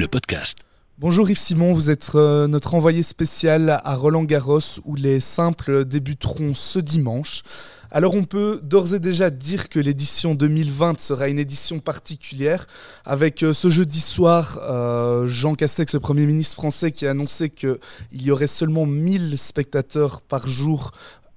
[0.00, 0.60] le podcast.
[0.98, 5.84] Bonjour Yves Simon, vous êtes euh, notre envoyé spécial à Roland Garros où les simples
[5.84, 7.42] débuteront ce dimanche.
[7.90, 12.66] Alors on peut d'ores et déjà dire que l'édition 2020 sera une édition particulière
[13.04, 17.50] avec euh, ce jeudi soir euh, Jean Castex, le Premier ministre français, qui a annoncé
[17.50, 17.78] qu'il
[18.12, 20.92] y aurait seulement 1000 spectateurs par jour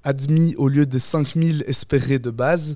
[0.05, 2.75] admis au lieu des 5000 espérés de base.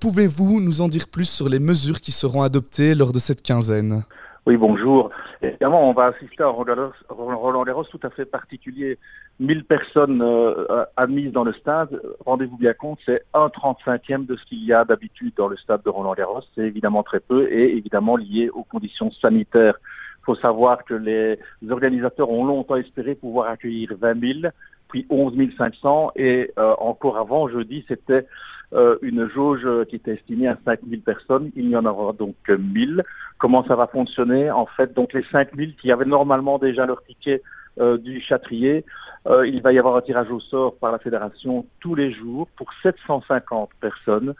[0.00, 4.02] Pouvez-vous nous en dire plus sur les mesures qui seront adoptées lors de cette quinzaine?
[4.44, 5.10] Oui, bonjour.
[5.40, 8.98] Évidemment, on va assister à un Roland Garros tout à fait particulier.
[9.38, 12.00] 1000 personnes euh, admises dans le stade.
[12.26, 15.84] Rendez-vous bien compte, c'est un 35e de ce qu'il y a d'habitude dans le stade
[15.84, 16.42] de Roland Garros.
[16.56, 19.78] C'est évidemment très peu et évidemment lié aux conditions sanitaires.
[20.22, 21.38] Il faut savoir que les
[21.70, 24.52] organisateurs ont longtemps espéré pouvoir accueillir 20 000,
[24.88, 28.26] puis 11 500 et euh, encore avant, jeudi, c'était
[28.74, 31.50] euh, une jauge qui était estimée à 5000 personnes.
[31.56, 33.02] Il y en aura donc 1000.
[33.38, 37.42] Comment ça va fonctionner En fait, donc les 5000 qui avaient normalement déjà leur ticket
[37.80, 38.84] euh, du Châtrier,
[39.26, 42.48] euh, il va y avoir un tirage au sort par la fédération tous les jours
[42.56, 44.34] pour 750 personnes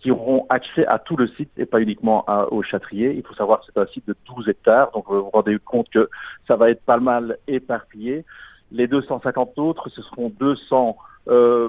[0.00, 3.14] qui auront accès à tout le site et pas uniquement au Châtrier.
[3.14, 5.88] Il faut savoir que c'est un site de 12 hectares, donc vous vous rendez compte
[5.88, 6.08] que
[6.46, 8.24] ça va être pas mal éparpillé.
[8.72, 10.96] Les 250 autres, ce seront 200
[11.28, 11.68] euh,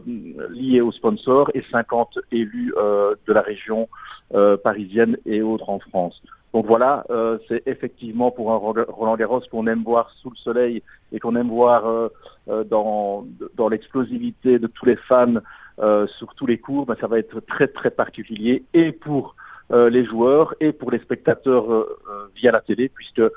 [0.49, 3.87] liés aux sponsors et 50 élus euh, de la région
[4.33, 6.21] euh, parisienne et autres en France.
[6.53, 10.81] Donc voilà, euh, c'est effectivement pour un Roland Garros qu'on aime voir sous le soleil
[11.11, 15.35] et qu'on aime voir euh, dans, dans l'explosivité de tous les fans
[16.17, 19.35] sur tous les cours, ben, ça va être très très particulier et pour
[19.69, 21.85] les joueurs et pour les spectateurs
[22.35, 23.29] via la télé, puisque euh,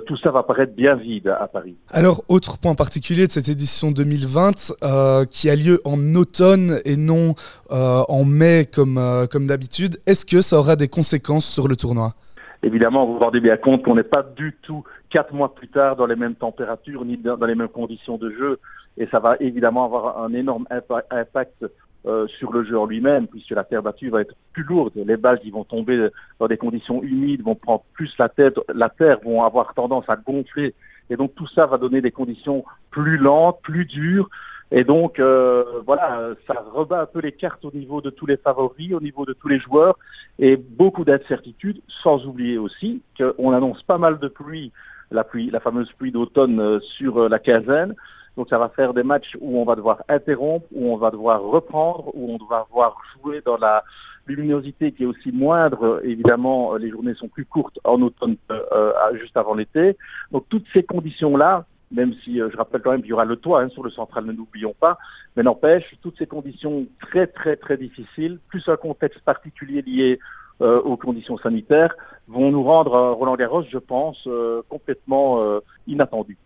[0.00, 1.76] tout ça va paraître bien vide à Paris.
[1.90, 6.96] Alors, autre point particulier de cette édition 2020, euh, qui a lieu en automne et
[6.96, 7.34] non
[7.70, 12.14] euh, en mai comme, comme d'habitude, est-ce que ça aura des conséquences sur le tournoi?
[12.62, 15.96] Évidemment, vous vous rendez bien compte qu'on n'est pas du tout quatre mois plus tard
[15.96, 18.58] dans les mêmes températures ni dans les mêmes conditions de jeu,
[18.96, 20.66] et ça va évidemment avoir un énorme
[21.10, 21.66] impact
[22.04, 24.92] euh, sur le jeu lui-même, puisque la terre battue va être plus lourde.
[24.96, 26.08] Les balles qui vont tomber
[26.40, 30.16] dans des conditions humides vont prendre plus la tête, la terre vont avoir tendance à
[30.16, 30.74] gonfler,
[31.10, 34.28] et donc tout ça va donner des conditions plus lentes, plus dures.
[34.72, 38.36] Et donc euh, voilà, ça rebat un peu les cartes au niveau de tous les
[38.36, 39.96] favoris, au niveau de tous les joueurs,
[40.40, 44.72] et beaucoup d'incertitudes, sans oublier aussi qu'on annonce pas mal de pluie,
[45.12, 47.94] la pluie, la fameuse pluie d'automne euh, sur la quinzaine.
[48.36, 51.42] Donc ça va faire des matchs où on va devoir interrompre, où on va devoir
[51.42, 53.84] reprendre, où on va devoir jouer dans la
[54.26, 56.00] luminosité qui est aussi moindre.
[56.04, 59.96] Évidemment, les journées sont plus courtes en automne, euh, juste avant l'été.
[60.30, 63.36] Donc toutes ces conditions-là, même si euh, je rappelle quand même qu'il y aura le
[63.36, 64.96] toit hein, sur le central, ne l'oublions pas,
[65.36, 70.18] mais n'empêche, toutes ces conditions très très très difficiles, plus un contexte particulier lié
[70.62, 71.94] euh, aux conditions sanitaires,
[72.28, 74.26] vont nous rendre Roland Garros, je pense,
[74.68, 76.38] complètement inattendu.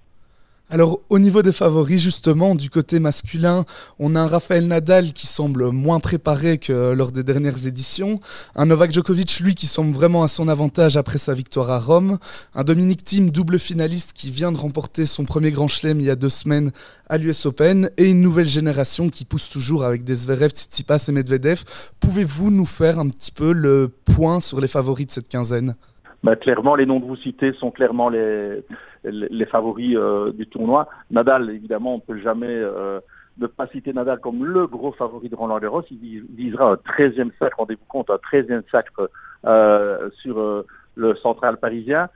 [0.69, 3.65] Alors au niveau des favoris justement du côté masculin,
[4.01, 8.21] on a un Rafael Nadal qui semble moins préparé que lors des dernières éditions,
[8.57, 12.19] un Novak Djokovic lui qui semble vraiment à son avantage après sa victoire à Rome,
[12.53, 16.11] un Dominic Thiem double finaliste qui vient de remporter son premier grand chelem il y
[16.11, 16.73] a deux semaines
[17.09, 17.89] à l'US Open.
[17.97, 21.63] Et une nouvelle génération qui pousse toujours avec des Zverev, Tsitsipas et Medvedev.
[22.01, 25.77] Pouvez-vous nous faire un petit peu le point sur les favoris de cette quinzaine?
[26.23, 28.63] Bah, clairement, les noms que vous citez sont clairement les,
[29.05, 30.89] les, favoris euh, du tournoi.
[31.11, 33.01] Nadal, évidemment, on ne peut jamais euh,
[33.39, 35.85] ne pas citer Nadal comme le gros favori de Roland Garros.
[35.91, 39.11] Il visera un 13e sacre, rendez-vous compte, un 13e sacre
[39.45, 42.09] euh, sur euh, le central parisien.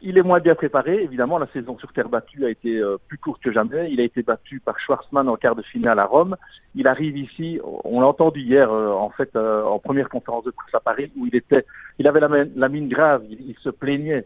[0.00, 1.38] Il est moins bien préparé, évidemment.
[1.38, 3.90] La saison sur terre battue a été euh, plus courte que jamais.
[3.90, 6.36] Il a été battu par Schwarzmann en quart de finale à Rome.
[6.76, 10.52] Il arrive ici, on l'a entendu hier, euh, en fait, euh, en première conférence de
[10.52, 11.66] presse à Paris, où il était,
[11.98, 13.24] il avait la, mine grave.
[13.28, 14.24] Il, se plaignait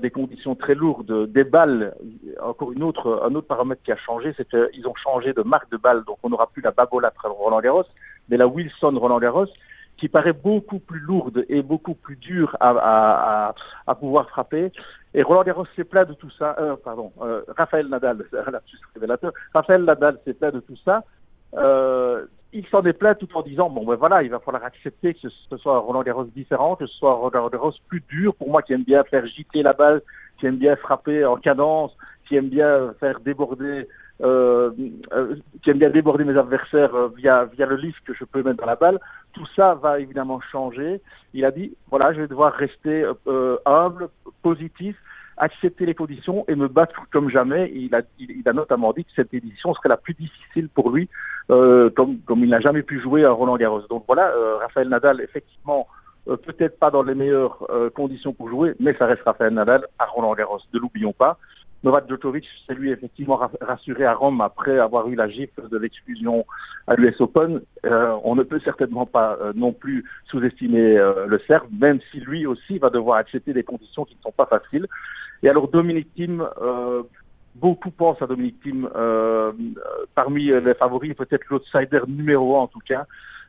[0.00, 1.94] des conditions très lourdes, des balles.
[2.42, 5.70] Encore une autre, un autre paramètre qui a changé, c'est qu'ils ont changé de marque
[5.70, 6.02] de balle.
[6.04, 7.84] Donc, on n'aura plus la Babolat Roland Garros,
[8.30, 9.48] mais la Wilson Roland Garros
[10.00, 13.54] qui paraît beaucoup plus lourde et beaucoup plus dure à, à,
[13.86, 14.72] à, pouvoir frapper.
[15.12, 16.56] Et Roland Garros s'est plein de tout ça.
[16.58, 18.24] Euh, pardon, euh, Raphaël Nadal,
[18.94, 19.32] révélateur.
[19.52, 21.04] Raphaël Nadal s'est plein de tout ça.
[21.54, 25.14] Euh, il s'en est plein tout en disant bon ben voilà, il va falloir accepter
[25.14, 28.34] que ce soit Roland Garros différent, que ce soit Roland Garros plus dur.
[28.34, 30.00] Pour moi, qui aime bien faire gîter la balle,
[30.38, 31.92] qui aime bien frapper en cadence,
[32.26, 33.86] qui aime bien faire déborder
[34.22, 34.70] euh,
[35.12, 38.66] euh, bien déborder mes adversaires euh, via, via le lift que je peux mettre dans
[38.66, 38.98] la balle.
[39.32, 41.00] Tout ça va évidemment changer.
[41.32, 43.04] Il a dit, voilà, je vais devoir rester
[43.64, 44.08] humble,
[44.42, 44.96] positif,
[45.36, 47.70] accepter les conditions et me battre comme jamais.
[47.74, 51.08] Il a, il, a notamment dit que cette édition serait la plus difficile pour lui,
[51.48, 53.82] comme, comme il n'a jamais pu jouer à Roland Garros.
[53.88, 55.86] Donc voilà, Raphaël Nadal, effectivement,
[56.26, 57.64] peut-être pas dans les meilleures
[57.94, 60.58] conditions pour jouer, mais ça restera Rafael Nadal à Roland Garros.
[60.74, 61.38] Ne l'oublions pas.
[61.82, 66.44] Novak Djokovic s'est lui effectivement rassuré à Rome après avoir eu la gifle de l'exclusion
[66.86, 67.62] à l'US Open.
[67.86, 72.20] Euh, on ne peut certainement pas euh, non plus sous-estimer euh, le Serbe, même si
[72.20, 74.86] lui aussi va devoir accepter des conditions qui ne sont pas faciles.
[75.42, 76.46] Et alors Dominique Thiem,
[77.54, 78.86] beaucoup pensent à Dominique Thiem
[80.14, 83.06] parmi les favoris, peut-être l'outsider numéro un en tout cas.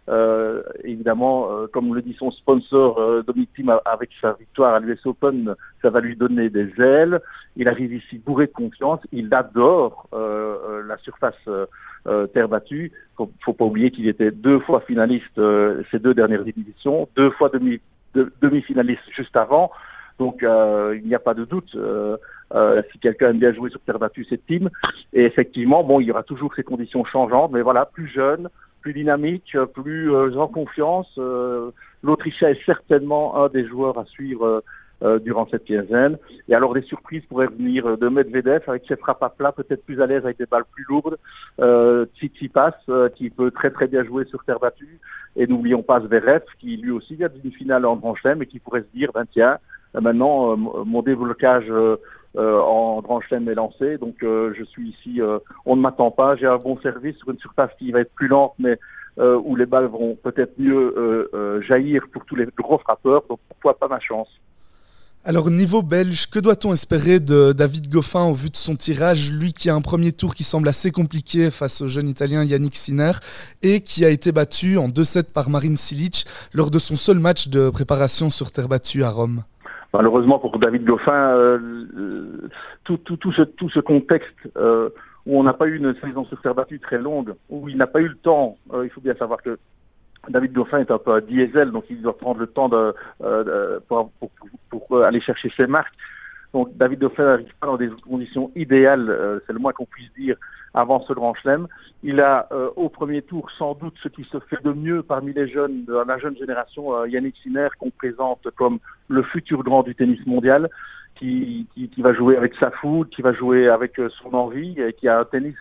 [0.09, 3.23] Euh, évidemment, euh, comme le dit son sponsor, euh,
[3.55, 7.21] Thiem, avec sa victoire à l'US Open, ça va lui donner des ailes.
[7.55, 8.99] Il arrive ici bourré de confiance.
[9.11, 11.49] Il adore la surface
[12.33, 12.91] terre battue.
[13.17, 15.39] Faut, faut pas oublier qu'il était deux fois finaliste
[15.91, 17.81] ces deux dernières éditions, deux fois demi,
[18.41, 19.69] demi-finaliste juste avant.
[20.17, 21.77] Donc il n'y a pas de doute.
[22.91, 24.69] si quelqu'un aime bien jouer sur terre battue, c'est Team.
[25.11, 28.47] Et effectivement, bon, il y aura toujours ces conditions changeantes, mais voilà, plus jeune,
[28.81, 31.07] plus dynamique, plus euh, en confiance.
[31.17, 31.71] Euh,
[32.03, 34.63] L'Autrichien est certainement un des joueurs à suivre
[35.03, 36.17] euh, durant cette quinzaine.
[36.49, 40.01] Et alors des surprises pourraient venir de Medvedev avec ses frappes à plat, peut-être plus
[40.01, 41.17] à l'aise avec des balles plus lourdes.
[41.59, 42.75] Euh, Tsitsipas
[43.15, 44.99] qui peut très très bien jouer sur terre battue.
[45.35, 48.59] Et n'oublions pas Zverev qui lui aussi vient d'une finale en Grand Chelem et qui
[48.59, 49.59] pourrait se dire ben tiens
[49.99, 51.97] maintenant mon déblocage euh,
[52.37, 53.97] en Grand Chelem est lancé.
[53.97, 57.31] Donc euh, je suis ici, euh, on ne m'attend pas, j'ai un bon service sur
[57.31, 58.77] une surface qui va être plus lente, mais
[59.17, 63.23] où les balles vont peut-être mieux jaillir pour tous les gros frappeurs.
[63.29, 64.29] Donc pourquoi pas ma chance
[65.23, 69.53] alors niveau belge, que doit-on espérer de David Goffin au vu de son tirage, lui
[69.53, 73.11] qui a un premier tour qui semble assez compliqué face au jeune italien Yannick Sinner
[73.61, 77.49] et qui a été battu en 2-7 par Marine Silic lors de son seul match
[77.49, 79.43] de préparation sur terre battue à Rome?
[79.93, 82.47] Malheureusement pour David Goffin, euh,
[82.85, 84.89] tout, tout, tout, ce, tout ce contexte euh,
[85.25, 87.99] où on n'a pas eu une saison sur battue très longue, où il n'a pas
[87.99, 89.59] eu le temps, euh, il faut bien savoir que
[90.29, 92.93] David Goffin est un peu un diesel, donc il doit prendre le temps de,
[93.87, 94.31] pour, pour,
[94.69, 95.93] pour, aller chercher ses marques.
[96.53, 100.11] Donc David Dauphin n'arrive pas dans des conditions idéales, euh, c'est le moins qu'on puisse
[100.13, 100.35] dire,
[100.73, 101.67] avant ce grand chelem.
[102.03, 105.33] Il a euh, au premier tour sans doute ce qui se fait de mieux parmi
[105.33, 109.83] les jeunes, de la jeune génération, euh, Yannick Sinner, qu'on présente comme le futur grand
[109.83, 110.69] du tennis mondial,
[111.15, 114.93] qui, qui, qui va jouer avec sa foule, qui va jouer avec son envie, et
[114.93, 115.55] qui a un tennis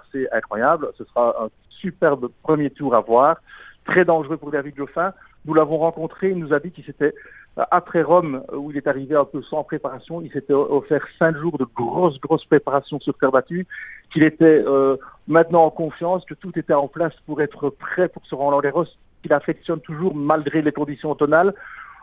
[0.00, 0.88] assez incroyable.
[0.96, 3.36] Ce sera un superbe premier tour à voir,
[3.84, 5.12] très dangereux pour David Dauphin.
[5.44, 7.12] Nous l'avons rencontré, il nous a dit qu'il s'était
[7.56, 11.56] après Rome, où il est arrivé un peu sans préparation, il s'était offert cinq jours
[11.56, 13.66] de grosses, grosses préparations sur terre battue,
[14.12, 14.96] qu'il était euh,
[15.28, 18.86] maintenant en confiance, que tout était en place pour être prêt pour se rendre Garros,
[19.22, 21.54] qu'il affectionne toujours malgré les conditions automnales.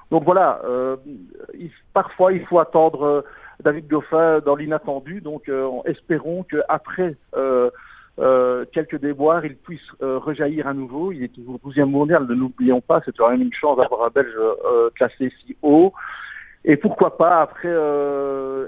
[0.10, 0.96] Donc voilà, euh,
[1.94, 3.22] parfois il faut attendre euh,
[3.62, 5.52] David Goffin dans l'inattendu, donc
[5.86, 7.16] espérons qu'après
[8.20, 11.12] euh, quelques déboires, il puisse euh, rejaillir à nouveau.
[11.12, 14.10] Il est toujours 12e mondial, ne l'oublions pas, c'est quand même une chance d'avoir un
[14.14, 15.94] Belge euh, classé si haut.
[16.64, 17.74] Et pourquoi pas, après,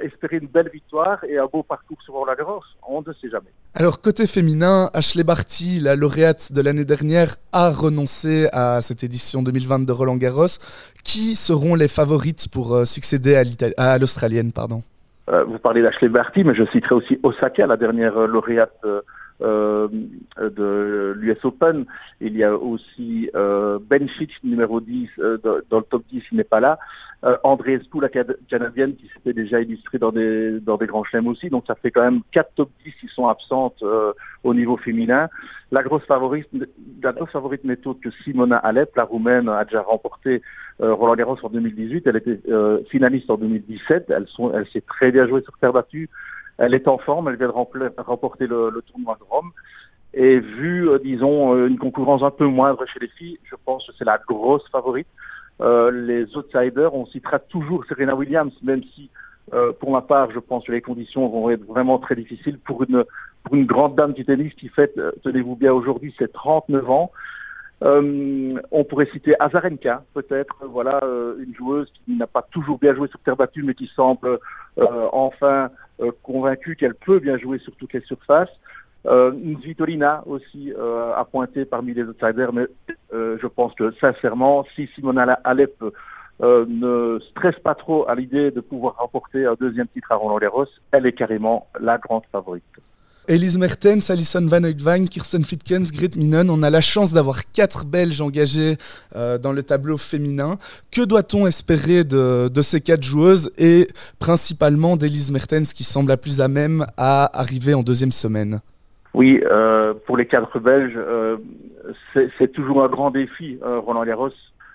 [0.02, 3.52] espérer une belle victoire et un beau parcours sur Roland Garros On ne sait jamais.
[3.76, 9.44] Alors, côté féminin, Ashley Barty, la lauréate de l'année dernière, a renoncé à cette édition
[9.44, 10.58] 2020 de Roland Garros.
[11.04, 13.36] Qui seront les favorites pour succéder
[13.78, 14.82] à l'Australienne pardon?
[15.28, 18.84] Vous parlez d'Ashley Barty, mais je citerai aussi Osaka, la dernière lauréate
[19.40, 21.86] de l'US Open.
[22.22, 25.38] Il y a aussi euh, Ben Fitch, numéro 10, euh,
[25.70, 26.80] dans le top 10, il n'est pas là.
[27.24, 31.28] Euh, André Espou, la canadienne, qui s'était déjà illustrée dans des, dans des grands chelems
[31.28, 31.50] aussi.
[31.50, 34.12] Donc ça fait quand même quatre top 10 qui sont absentes euh,
[34.44, 35.30] au niveau féminin.
[35.72, 36.48] La grosse favorite,
[37.02, 40.42] la grosse favorite n'est autre que Simona Alep, la roumaine, a déjà remporté
[40.80, 42.06] Roland Garros en 2018.
[42.06, 42.40] Elle était
[42.92, 44.06] finaliste en 2017.
[44.10, 46.10] Elle, sont, elle s'est très bien jouée sur terre battue.
[46.58, 49.52] Elle est en forme, elle vient de remporter le, tournoi de Rome.
[50.14, 53.86] Et vu, euh, disons, euh, une concurrence un peu moindre chez les filles, je pense
[53.88, 55.08] que c'est la grosse favorite.
[55.62, 59.10] Euh, les outsiders, on citera toujours Serena Williams, même si,
[59.80, 63.04] pour ma part, je pense que les conditions vont être vraiment très difficiles pour une,
[63.44, 67.12] pour une grande dame du tennis qui fête, tenez-vous bien, aujourd'hui ses 39 ans.
[67.82, 71.02] on pourrait citer Azarenka, peut-être, voilà,
[71.38, 74.40] une joueuse qui n'a pas toujours bien joué sur terre battue, mais qui semble
[75.12, 75.70] enfin
[76.02, 78.50] euh, convaincu qu'elle peut bien jouer sur toutes les surfaces.
[79.06, 79.34] Euh,
[80.26, 82.68] aussi euh, a pointé parmi les outsiders, mais
[83.14, 85.84] euh, je pense que sincèrement, si Simona Alep
[86.42, 90.38] euh, ne stresse pas trop à l'idée de pouvoir remporter un deuxième titre à Roland
[90.38, 92.64] Garros, elle est carrément la grande favorite.
[93.30, 97.86] Elise Mertens, Alison Van Uytvanck, Kirsten Fitkens, Grit Minen, on a la chance d'avoir quatre
[97.86, 98.76] Belges engagés
[99.16, 100.58] euh, dans le tableau féminin.
[100.92, 103.88] Que doit-on espérer de, ces quatre joueuses et
[104.20, 108.60] principalement d'Elise Mertens qui semble la plus à même à arriver en deuxième semaine?
[109.14, 111.38] Oui, euh, pour les quatre Belges, euh,
[112.38, 114.32] c'est toujours un grand défi, Roland Garros.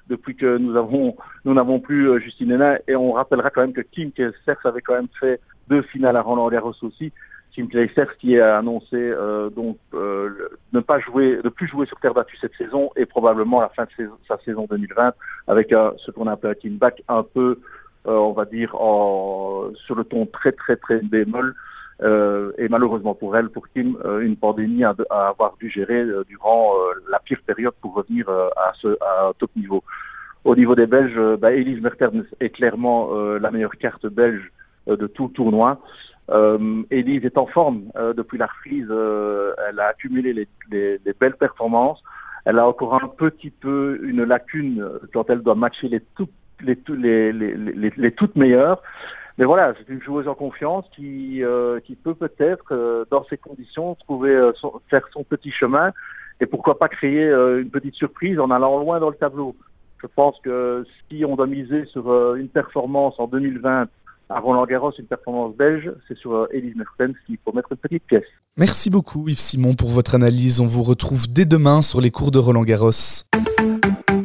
[0.08, 2.76] depuis que nous avons nous n'avons plus Justine Hénin.
[2.88, 5.38] Et on rappellera quand même que Kim Clijsters avait quand même fait
[5.68, 7.12] deux finales à Roland Garros aussi.
[7.58, 9.12] Kim Clijsters qui a annoncé
[9.56, 13.68] donc ne pas jouer, ne plus jouer sur terre battue cette saison et probablement la
[13.70, 15.12] fin de sa saison 2020
[15.48, 17.58] avec ce qu'on appelle un comeback un peu
[18.08, 21.54] euh, on va dire, sur le ton très très très bémol.
[22.00, 26.72] Euh, et malheureusement pour elle, pour Kim, euh, une pandémie à, avoir dû gérer durant
[27.10, 29.82] la pire période pour revenir à ce à top niveau.
[30.44, 34.52] Au niveau des Belges, bah, Elise Mertens est clairement la meilleure carte belge
[34.86, 35.80] de tout le tournoi.
[36.30, 37.84] Euh, Elise est en forme
[38.16, 38.88] depuis la reprise.
[38.90, 42.02] elle a accumulé les, les, les, belles performances.
[42.44, 46.28] Elle a encore un petit peu une lacune quand elle doit matcher les tout
[46.60, 48.82] les, les, toutes meilleures.
[49.38, 53.38] Mais voilà, c'est une joueuse en confiance qui, euh, qui peut peut-être, euh, dans ces
[53.38, 54.52] conditions, trouver euh,
[54.90, 55.92] faire son petit chemin
[56.40, 59.56] et pourquoi pas créer une petite surprise en allant loin dans le tableau.
[60.00, 63.88] Je pense que si on doit miser sur une performance en 2020
[64.28, 68.04] à Roland Garros, une performance belge, c'est sur Elise Mertens qu'il faut mettre une petite
[68.04, 68.24] pièce.
[68.56, 70.60] Merci beaucoup Yves Simon pour votre analyse.
[70.60, 72.90] On vous retrouve dès demain sur les cours de Roland Garros.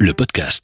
[0.00, 0.62] Le podcast.